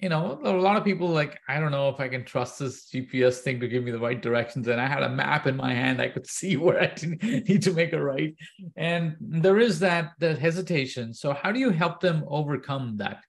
[0.00, 2.86] you know, a lot of people like, I don't know if I can trust this
[2.86, 4.66] GPS thing to give me the right directions.
[4.66, 7.62] And I had a map in my hand; I could see where I didn't need
[7.62, 8.34] to make a right.
[8.76, 11.12] And there is that that hesitation.
[11.12, 13.24] So, how do you help them overcome that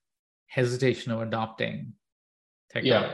[0.47, 1.93] hesitation of adopting
[2.71, 2.89] technology?
[3.07, 3.13] Yeah.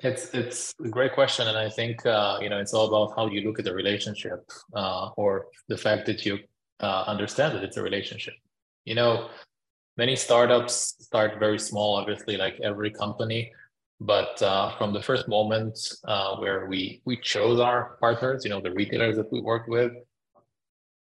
[0.00, 3.28] It's it's a great question, and I think uh, you know it's all about how
[3.28, 6.40] you look at the relationship, uh, or the fact that you
[6.80, 8.34] uh, understand that it's a relationship.
[8.84, 9.28] You know,
[9.96, 13.52] many startups start very small, obviously, like every company.
[14.00, 18.60] But uh, from the first moment uh, where we we chose our partners, you know,
[18.60, 19.92] the retailers that we worked with,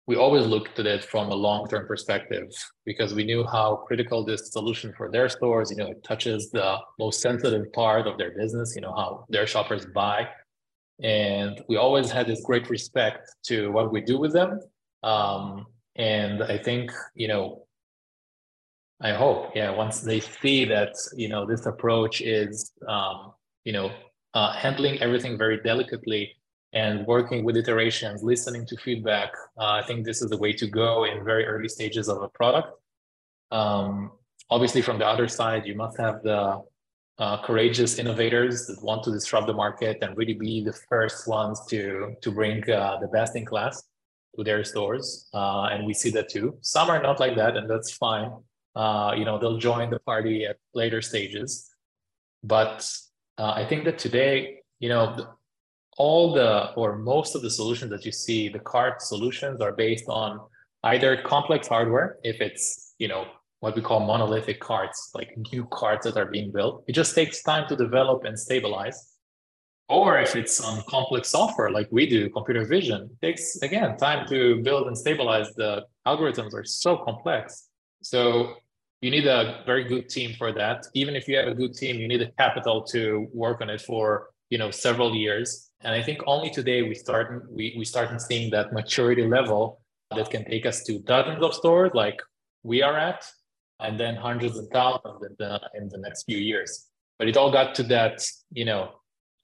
[0.09, 2.49] we always looked at it from a long-term perspective
[2.87, 6.79] because we knew how critical this solution for their stores, you know, it touches the
[6.99, 10.27] most sensitive part of their business, you know, how their shoppers buy.
[11.03, 14.61] And we always had this great respect to what we do with them.
[15.03, 17.67] Um, and I think, you know,
[19.01, 23.33] I hope, yeah, once they see that, you know, this approach is, um,
[23.65, 23.93] you know,
[24.35, 26.35] uh, handling everything very delicately
[26.73, 29.31] and working with iterations, listening to feedback.
[29.59, 32.29] Uh, I think this is the way to go in very early stages of a
[32.29, 32.69] product.
[33.53, 34.11] Um,
[34.51, 36.63] obviously, from the other side, you must have the
[37.19, 41.61] uh, courageous innovators that want to disrupt the market and really be the first ones
[41.69, 43.83] to to bring uh, the best in class
[44.37, 45.29] to their stores.
[45.33, 46.57] Uh, and we see that too.
[46.61, 48.31] Some are not like that, and that's fine.
[48.79, 51.69] Uh, you know, they'll join the party at later stages.
[52.45, 52.89] But
[53.37, 55.35] uh, I think that today, you know,
[55.97, 60.05] all the or most of the solutions that you see the cart solutions are based
[60.09, 60.39] on
[60.85, 63.27] either complex hardware if it's you know
[63.59, 66.85] what we call monolithic carts like new carts that are being built.
[66.87, 69.15] It just takes time to develop and stabilize.
[69.89, 74.29] Or if it's on complex software like we do computer vision it takes again time
[74.29, 75.49] to build and stabilize.
[75.57, 77.69] The algorithms are so complex.
[78.03, 78.55] So
[79.01, 81.97] you need a very good team for that even if you have a good team
[81.97, 86.03] you need the capital to work on it for you know several years and I
[86.03, 89.81] think only today we start we we start seeing that maturity level
[90.17, 92.21] that can take us to dozens of stores like
[92.65, 93.25] we are at,
[93.81, 96.87] and then hundreds and thousands in the in the next few years.
[97.19, 98.91] But it all got to that you know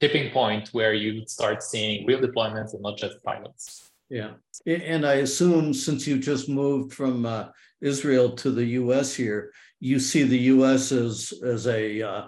[0.01, 3.91] tipping point where you start seeing real deployments and not just pilots.
[4.09, 4.33] Yeah,
[4.67, 7.47] and I assume since you just moved from uh,
[7.81, 9.15] Israel to the U.S.
[9.15, 10.91] here, you see the U.S.
[10.91, 12.27] as as a, uh,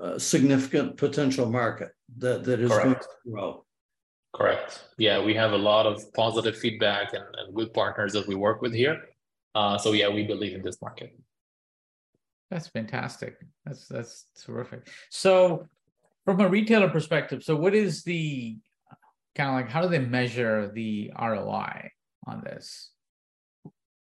[0.00, 3.02] a significant potential market that that is going Correct.
[3.02, 3.64] to grow.
[4.34, 4.84] Correct.
[4.98, 8.62] Yeah, we have a lot of positive feedback and, and good partners that we work
[8.62, 8.98] with here.
[9.54, 11.14] Uh, so yeah, we believe in this market.
[12.50, 13.36] That's fantastic.
[13.64, 14.88] That's that's terrific.
[15.10, 15.66] So,
[16.24, 18.58] from a retailer perspective, so what is the
[19.34, 21.90] kind of like how do they measure the ROI
[22.26, 22.90] on this?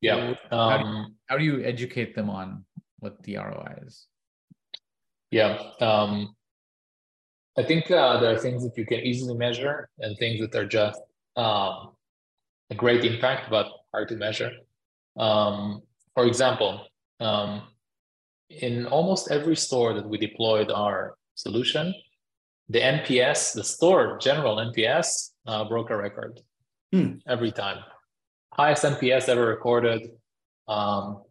[0.00, 0.34] Yeah.
[0.50, 2.64] How do you- Um, How do you educate them on
[3.00, 4.06] what the ROI is?
[5.30, 6.36] Yeah, um,
[7.58, 10.66] I think uh, there are things that you can easily measure and things that are
[10.66, 11.00] just
[11.36, 11.96] um,
[12.70, 14.52] a great impact but hard to measure.
[15.16, 15.82] Um,
[16.14, 16.86] for example,
[17.20, 17.62] um,
[18.50, 21.92] in almost every store that we deployed our solution,
[22.68, 26.40] the NPS, the store general NPS, uh, broke a record
[26.92, 27.18] Hmm.
[27.26, 27.79] every time.
[28.52, 30.11] Highest NPS ever recorded
[30.68, 31.22] um,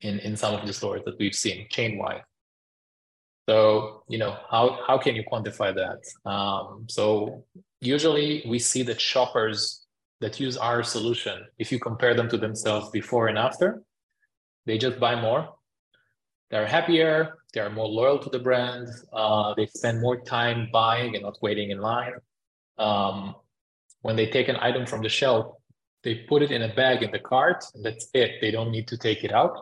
[0.00, 2.22] in in some of the stores that we've seen chain wide.
[3.48, 6.00] So, you know, how, how can you quantify that?
[6.30, 7.44] Um, so
[7.80, 9.84] usually we see that shoppers
[10.20, 13.82] that use our solution, if you compare them to themselves before and after,
[14.64, 15.52] they just buy more.
[16.50, 21.14] They're happier, they are more loyal to the brand, uh, they spend more time buying
[21.14, 22.12] and not waiting in line.
[22.78, 23.34] Um,
[24.02, 25.56] when they take an item from the shelf,
[26.02, 28.32] they put it in a bag in the cart, and that's it.
[28.40, 29.56] They don't need to take it out.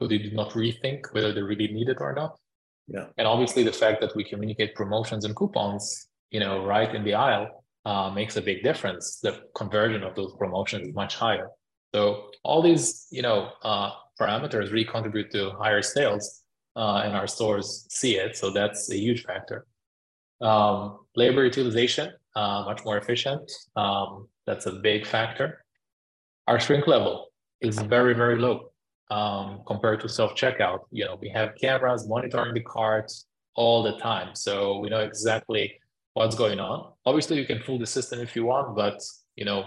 [0.00, 2.38] So they do not rethink whether they really need it or not.
[2.86, 3.06] Yeah.
[3.18, 7.14] And obviously the fact that we communicate promotions and coupons, you know, right in the
[7.14, 9.18] aisle uh, makes a big difference.
[9.20, 11.48] The conversion of those promotions is much higher.
[11.94, 16.42] So all these, you know, uh, parameters really contribute to higher sales,
[16.76, 18.36] uh, and our stores see it.
[18.36, 19.66] So that's a huge factor.
[20.40, 23.50] Um, labor utilization, uh, much more efficient.
[23.76, 25.64] Um, that's a big factor.
[26.48, 27.28] Our shrink level
[27.60, 28.72] is very, very low
[29.10, 30.80] um, compared to self checkout.
[30.90, 35.78] You know, we have cameras monitoring the carts all the time, so we know exactly
[36.14, 36.92] what's going on.
[37.06, 39.00] Obviously, you can fool the system if you want, but
[39.36, 39.66] you know,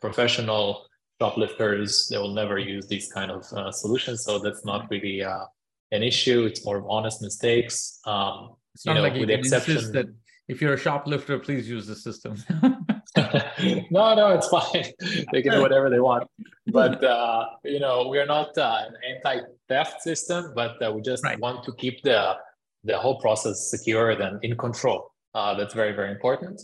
[0.00, 0.86] professional
[1.20, 5.44] shoplifters they will never use these kind of uh, solutions, so that's not really uh,
[5.92, 6.44] an issue.
[6.44, 8.00] It's more of honest mistakes.
[8.06, 10.06] Um, you know, like with the exception that
[10.48, 12.36] if you're a shoplifter, please use the system.
[13.90, 14.84] no, no, it's fine.
[15.32, 16.28] they can do whatever they want.
[16.66, 21.24] But uh, you know, we are not uh, an anti-theft system, but uh, we just
[21.24, 21.38] right.
[21.40, 22.36] want to keep the
[22.84, 25.12] the whole process secure and in control.
[25.34, 26.62] Uh, that's very, very important.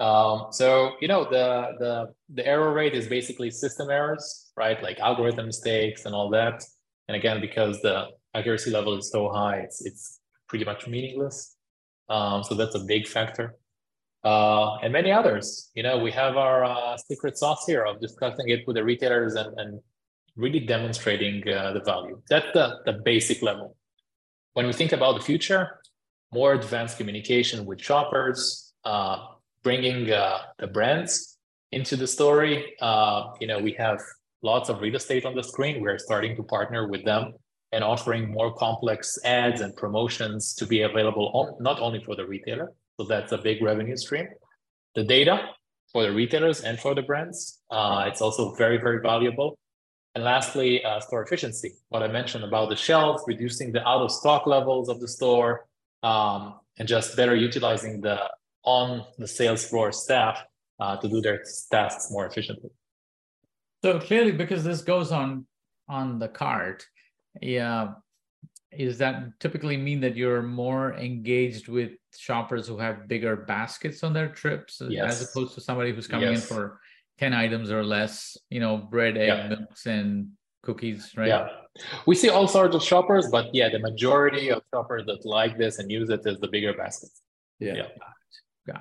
[0.00, 4.80] Um, so you know, the the the error rate is basically system errors, right?
[4.82, 6.62] Like algorithm mistakes and all that.
[7.08, 11.56] And again, because the accuracy level is so high, it's it's pretty much meaningless.
[12.08, 13.56] Um, so that's a big factor.
[14.24, 15.70] Uh, and many others.
[15.74, 19.34] You know, we have our uh, secret sauce here of discussing it with the retailers
[19.34, 19.80] and, and
[20.36, 22.20] really demonstrating uh, the value.
[22.28, 23.76] That's the, the basic level.
[24.54, 25.80] When we think about the future,
[26.32, 29.18] more advanced communication with shoppers, uh,
[29.68, 31.36] bringing uh, the brands
[31.72, 32.54] into the story.
[32.80, 34.00] Uh, you know, we have
[34.40, 35.82] lots of real estate on the screen.
[35.82, 37.34] We're starting to partner with them
[37.72, 42.26] and offering more complex ads and promotions to be available on, not only for the
[42.34, 44.28] retailer, so that's a big revenue stream.
[44.94, 45.36] The data
[45.92, 49.58] for the retailers and for the brands, uh, it's also very, very valuable.
[50.14, 51.72] And lastly, uh, store efficiency.
[51.90, 55.66] What I mentioned about the shelves, reducing the out of stock levels of the store,
[56.02, 58.18] um, and just better utilizing the
[58.68, 60.44] on the sales floor staff
[60.78, 62.70] uh, to do their tasks more efficiently.
[63.82, 65.46] So clearly, because this goes on
[65.88, 66.84] on the cart,
[67.40, 67.94] yeah,
[68.70, 74.12] is that typically mean that you're more engaged with shoppers who have bigger baskets on
[74.12, 75.12] their trips yes.
[75.12, 76.42] as opposed to somebody who's coming yes.
[76.42, 76.80] in for
[77.18, 79.48] 10 items or less you know bread egg yeah.
[79.48, 80.28] milks and
[80.62, 81.46] cookies right yeah
[82.06, 85.78] we see all sorts of shoppers but yeah the majority of shoppers that like this
[85.78, 87.22] and use it is the bigger baskets
[87.60, 87.88] yeah, yeah.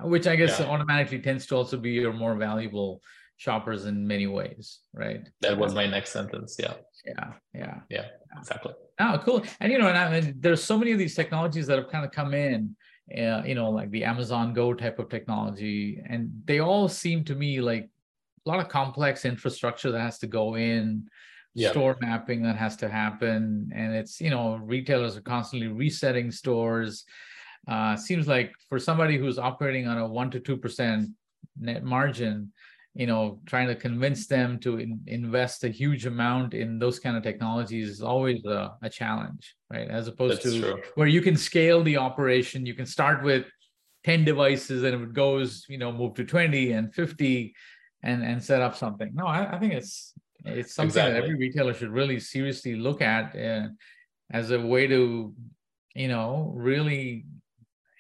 [0.04, 0.68] Which i guess yeah.
[0.68, 3.02] automatically tends to also be your more valuable
[3.38, 5.30] shoppers in many ways right?
[5.42, 6.74] That was my next sentence yeah.
[7.06, 7.76] Yeah yeah.
[7.90, 8.06] Yeah
[8.38, 8.74] exactly.
[9.00, 9.44] Oh cool.
[9.60, 12.04] And you know and, I, and there's so many of these technologies that have kind
[12.04, 12.76] of come in
[13.16, 17.36] uh, you know like the amazon go type of technology and they all seem to
[17.36, 17.90] me like
[18.46, 21.08] a lot of complex infrastructure that has to go in
[21.54, 21.72] yeah.
[21.72, 27.06] store mapping that has to happen and it's you know retailers are constantly resetting stores
[27.68, 31.10] uh, seems like for somebody who's operating on a one to two percent
[31.60, 32.52] net margin
[32.98, 37.16] you know trying to convince them to in, invest a huge amount in those kind
[37.16, 40.82] of technologies is always a, a challenge right as opposed That's to true.
[40.96, 43.46] where you can scale the operation you can start with
[44.04, 47.54] 10 devices and if it goes you know move to 20 and 50
[48.04, 50.14] and and set up something no i, I think it's
[50.46, 51.14] it's something exactly.
[51.14, 53.68] that every retailer should really seriously look at uh,
[54.32, 55.34] as a way to
[55.94, 57.26] you know really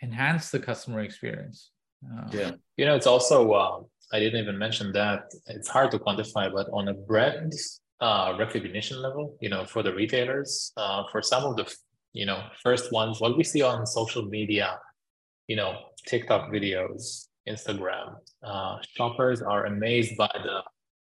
[0.01, 1.71] enhance the customer experience
[2.05, 5.99] uh, yeah you know it's also um, I didn't even mention that it's hard to
[5.99, 7.53] quantify, but on a brand
[7.99, 11.74] uh, recognition level, you know, for the retailers, uh, for some of the,
[12.13, 14.80] you know, first ones, what we see on social media,
[15.47, 15.74] you know,
[16.05, 20.61] TikTok videos, Instagram, uh, shoppers are amazed by the,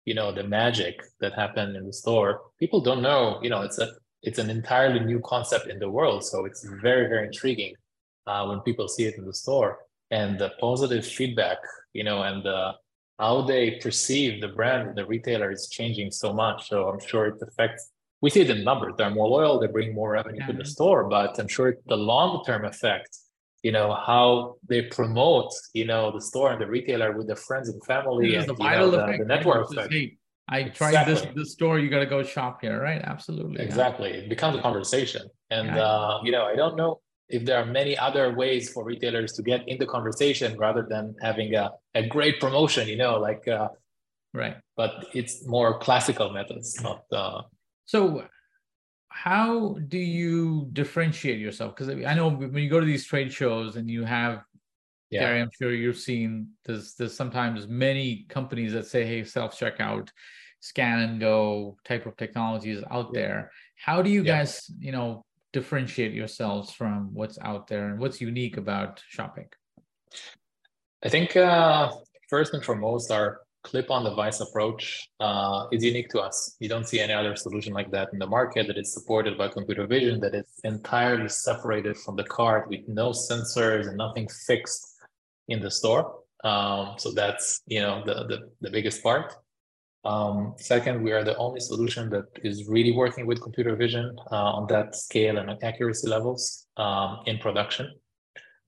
[0.04, 2.42] you know, the magic that happened in the store.
[2.60, 3.88] People don't know, you know, it's a,
[4.22, 6.24] it's an entirely new concept in the world.
[6.24, 7.74] So it's very, very intriguing
[8.26, 9.78] uh, when people see it in the store
[10.10, 11.58] and the positive feedback,
[11.92, 12.72] you know, and the
[13.18, 16.68] how they perceive the brand, the retailer is changing so much.
[16.68, 17.90] So I'm sure it affects.
[18.20, 20.46] We see the numbers; they're more loyal, they bring more revenue yeah.
[20.48, 21.08] to the store.
[21.08, 23.16] But I'm sure the long-term effect,
[23.62, 27.68] you know, how they promote, you know, the store and the retailer with their friends
[27.68, 29.94] and family, and the, vital know, effect, the, the network effect.
[30.46, 30.92] I exactly.
[30.92, 31.78] tried this this store.
[31.78, 33.00] You got to go shop here, right?
[33.02, 33.62] Absolutely.
[33.62, 34.10] Exactly.
[34.10, 34.16] Yeah.
[34.22, 35.82] It becomes a conversation, and yeah.
[35.82, 39.42] uh, you know, I don't know if there are many other ways for retailers to
[39.42, 43.68] get in the conversation rather than having a, a great promotion, you know, like uh,
[44.32, 44.56] right.
[44.76, 47.04] But it's more classical methods, not.
[47.10, 47.42] Uh,
[47.86, 48.24] so,
[49.08, 51.74] how do you differentiate yourself?
[51.74, 54.42] Because I know when you go to these trade shows and you have
[55.10, 55.20] yeah.
[55.20, 60.08] Gary, I'm sure you've seen there's there's sometimes many companies that say, hey, self-checkout,
[60.60, 63.20] scan and go type of technologies out yeah.
[63.20, 63.50] there.
[63.76, 64.38] How do you yeah.
[64.38, 65.24] guys, you know,
[65.54, 69.50] differentiate yourselves from what's out there and what's unique about Shopic?
[71.06, 71.90] I think uh,
[72.28, 73.28] first and foremost, our
[73.62, 76.56] clip-on device approach uh, is unique to us.
[76.60, 79.48] You don't see any other solution like that in the market that is supported by
[79.48, 84.82] computer vision, that is entirely separated from the cart with no sensors and nothing fixed
[85.48, 86.04] in the store.
[86.42, 89.26] Um, so that's you know the, the, the biggest part.
[90.04, 94.52] Um, second, we are the only solution that is really working with computer vision uh,
[94.52, 97.90] on that scale and accuracy levels um, in production.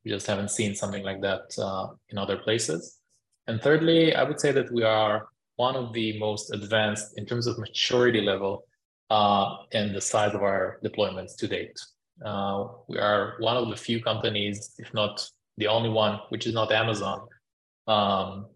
[0.05, 2.99] We just haven't seen something like that uh, in other places.
[3.47, 7.47] And thirdly, I would say that we are one of the most advanced in terms
[7.47, 8.65] of maturity level
[9.11, 11.79] uh, and the size of our deployments to date.
[12.25, 15.29] Uh, we are one of the few companies, if not
[15.59, 17.27] the only one, which is not Amazon,
[17.87, 18.47] um,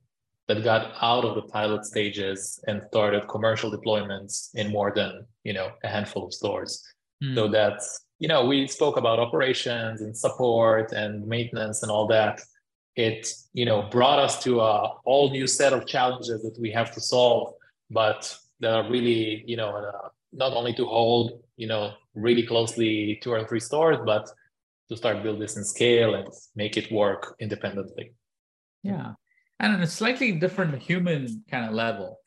[0.51, 5.53] that got out of the pilot stages and started commercial deployments in more than you
[5.53, 6.83] know a handful of stores.
[7.23, 7.37] Mm.
[7.37, 7.87] So that's
[8.19, 12.41] you know we spoke about operations and support and maintenance and all that.
[12.97, 16.91] It you know brought us to a whole new set of challenges that we have
[16.97, 17.55] to solve,
[17.89, 23.21] but that are really you know uh, not only to hold you know really closely
[23.23, 24.29] two or three stores, but
[24.89, 26.27] to start build this in scale and
[26.57, 28.15] make it work independently.
[28.83, 29.13] Yeah.
[29.61, 32.19] And on a slightly different human kind of level,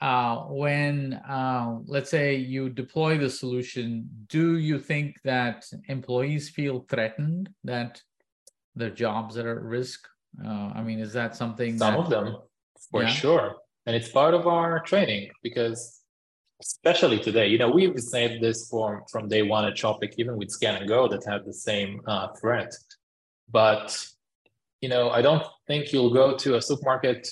[0.00, 6.86] uh, when uh, let's say you deploy the solution, do you think that employees feel
[6.88, 8.00] threatened that
[8.76, 10.06] their jobs are at risk?
[10.44, 11.76] Uh, I mean, is that something?
[11.78, 12.36] Some that, of them,
[12.90, 13.08] for yeah.
[13.08, 13.56] sure,
[13.86, 16.02] and it's part of our training because
[16.60, 17.48] especially today.
[17.48, 20.88] You know, we've said this from from day one at Shopic, even with Scan and
[20.88, 22.72] Go that had the same uh, threat.
[23.50, 24.06] But
[24.80, 27.28] you know, I don't think you'll go to a supermarket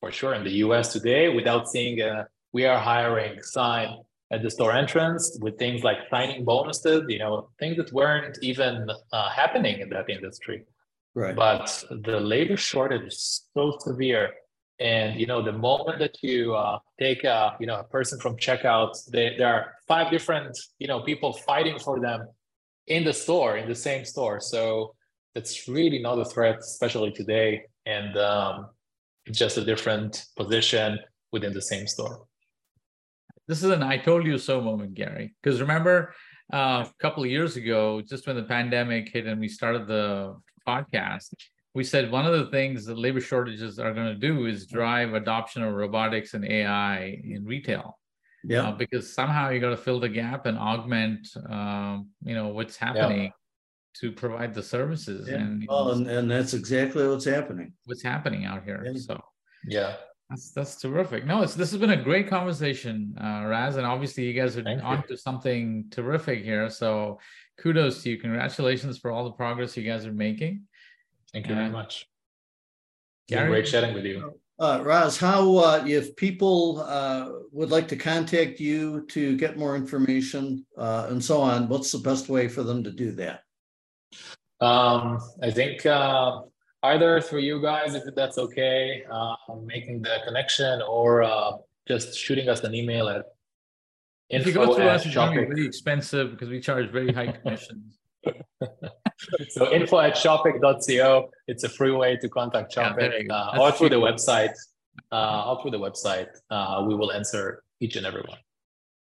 [0.00, 0.92] for sure in the U.S.
[0.92, 3.88] today without seeing a "We are hiring" sign
[4.32, 7.04] at the store entrance with things like signing bonuses.
[7.08, 10.64] You know, things that weren't even uh, happening in that industry.
[11.14, 11.34] Right.
[11.34, 14.30] But the labor shortage is so severe
[14.80, 18.36] and you know, the moment that you uh, take a you know a person from
[18.36, 22.26] checkout, they, there are five different you know people fighting for them
[22.86, 24.40] in the store, in the same store.
[24.40, 24.94] So
[25.34, 28.66] that's really not a threat, especially today, and um,
[29.30, 30.98] just a different position
[31.32, 32.26] within the same store.
[33.46, 35.34] This is an "I told you so" moment, Gary.
[35.42, 36.14] Because remember,
[36.52, 40.36] uh, a couple of years ago, just when the pandemic hit and we started the
[40.66, 41.32] podcast,
[41.74, 45.14] we said one of the things that labor shortages are going to do is drive
[45.14, 47.98] adoption of robotics and AI in retail.
[48.42, 52.48] Yeah, uh, because somehow you got to fill the gap and augment, um, you know,
[52.48, 53.30] what's happening yeah.
[53.94, 55.28] To provide the services.
[55.28, 55.36] Yeah.
[55.36, 57.72] And, well, and, and that's exactly what's happening.
[57.84, 58.82] What's happening out here?
[58.84, 59.00] Yeah.
[59.00, 59.20] So
[59.66, 59.96] yeah,
[60.28, 61.26] that's that's terrific.
[61.26, 64.62] No, it's this has been a great conversation, uh, Raz, and obviously you guys are
[64.62, 65.16] Thank on you.
[65.16, 66.70] to something terrific here.
[66.70, 67.18] So
[67.58, 68.18] kudos to you.
[68.18, 70.62] Congratulations for all the progress you guys are making.
[71.32, 72.06] Thank you very much.
[73.28, 73.48] Gary?
[73.48, 74.34] great chatting with you.
[74.58, 79.74] Uh, Raz, how, uh, if people uh, would like to contact you to get more
[79.74, 83.44] information uh, and so on, what's the best way for them to do that?
[84.60, 86.42] Um, I think uh,
[86.82, 91.52] either through you guys, if that's okay, uh, making the connection, or uh,
[91.88, 93.24] just shooting us an email at
[94.30, 97.12] if you go through us, it's going to be really expensive because we charge very
[97.12, 97.98] high commissions.
[99.48, 101.30] so info at shopic.co.
[101.48, 104.54] It's a free way to contact Shopic yeah, uh, or through the website.
[105.10, 106.28] Uh, or through the website.
[106.50, 108.38] Uh, we will answer each and every one.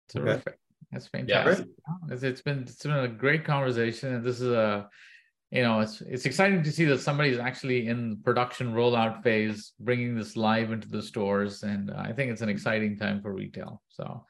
[0.09, 0.47] Terrific.
[0.47, 0.57] Okay.
[0.93, 1.67] That's fantastic.
[1.67, 4.89] Yeah, it's, it's been it's been a great conversation, and this is a
[5.51, 10.17] you know it's it's exciting to see that somebody's actually in production rollout phase, bringing
[10.17, 13.83] this live into the stores, and I think it's an exciting time for retail.
[13.89, 14.25] So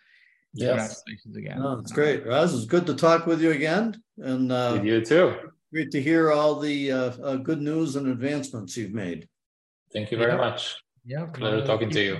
[0.57, 1.03] Yes.
[1.05, 1.59] Congratulations again.
[1.61, 2.27] No, it's great.
[2.27, 4.03] Raz, it's good to talk with you again.
[4.19, 5.35] And uh, with you too.
[5.73, 9.29] Great to hear all the uh, uh, good news and advancements you've made.
[9.93, 10.39] Thank you very yeah.
[10.39, 10.77] much.
[11.05, 11.27] Yeah.
[11.27, 12.19] Pleasure talking to you.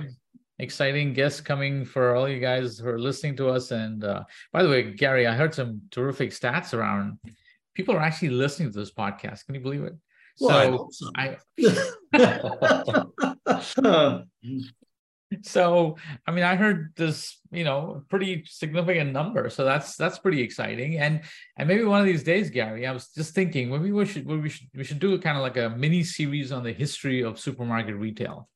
[0.59, 3.71] Exciting guests coming for all you guys who are listening to us.
[3.71, 7.17] And uh, by the way, Gary, I heard some terrific stats around.
[7.77, 9.45] People are actually listening to this podcast.
[9.45, 9.93] Can you believe it?
[10.39, 11.37] Well, so I,
[12.13, 14.23] I
[15.41, 20.41] so i mean i heard this you know pretty significant number so that's that's pretty
[20.41, 21.19] exciting and
[21.57, 24.47] and maybe one of these days gary i was just thinking maybe we should we
[24.47, 27.95] should we should do kind of like a mini series on the history of supermarket
[27.95, 28.47] retail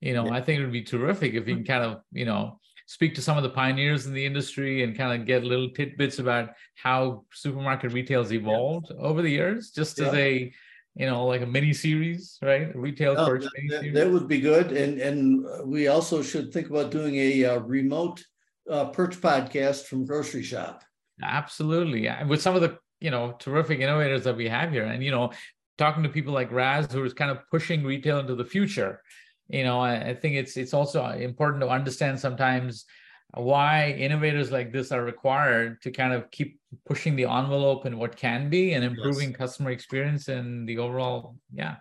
[0.00, 0.34] you know yeah.
[0.34, 3.22] i think it would be terrific if you can kind of you know speak to
[3.22, 7.24] some of the pioneers in the industry and kind of get little tidbits about how
[7.32, 8.96] supermarket retail's evolved yeah.
[9.00, 10.06] over the years just yeah.
[10.06, 10.52] as a
[10.94, 12.74] you know, like a mini series, right?
[12.74, 14.72] Retail oh, perch that, that, would be good.
[14.72, 18.24] And and we also should think about doing a uh, remote
[18.70, 20.84] uh, perch podcast from grocery shop.
[21.22, 25.10] Absolutely, with some of the you know terrific innovators that we have here, and you
[25.10, 25.32] know,
[25.78, 29.02] talking to people like Raz, who is kind of pushing retail into the future.
[29.48, 32.86] You know, I, I think it's it's also important to understand sometimes
[33.34, 38.16] why innovators like this are required to kind of keep pushing the envelope and what
[38.16, 39.38] can be and improving yes.
[39.38, 41.76] customer experience and the overall yeah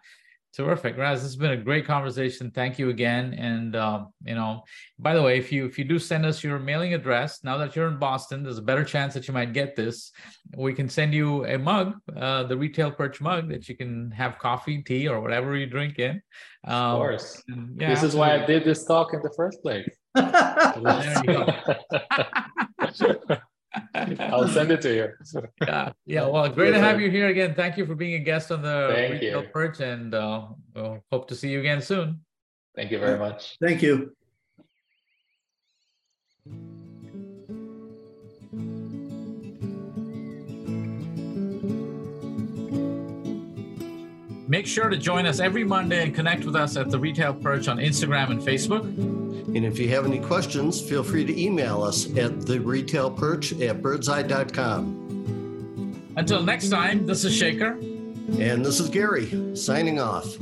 [0.54, 0.98] terrific.
[0.98, 2.52] Raz this has been a great conversation.
[2.52, 3.34] Thank you again.
[3.34, 4.64] And um, you know
[5.00, 7.76] by the way if you if you do send us your mailing address now that
[7.76, 10.12] you're in boston there's a better chance that you might get this.
[10.56, 14.40] We can send you a mug uh, the retail perch mug that you can have
[14.40, 16.22] coffee tea or whatever you drink in.
[16.66, 18.08] Um, of course yeah, this absolutely.
[18.08, 19.90] is why i did this talk in the first place
[24.20, 25.42] I'll send it to you.
[25.62, 26.28] yeah, yeah.
[26.28, 27.56] Well, great to have you here again.
[27.56, 29.50] Thank you for being a guest on the Thank Retail you.
[29.50, 32.22] Perch, and uh, we'll hope to see you again soon.
[32.76, 33.58] Thank you very much.
[33.62, 34.16] Thank you.
[44.54, 47.68] Make sure to join us every Monday and connect with us at the Retail Perch
[47.68, 48.84] on Instagram and Facebook.
[48.84, 53.52] And if you have any questions, feel free to email us at the retail perch
[53.54, 54.94] at birdzi.com.
[56.18, 57.80] Until next time, this is Shekhar.
[58.40, 60.38] And this is Gary signing off.